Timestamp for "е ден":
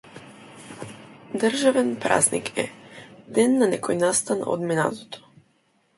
2.65-3.55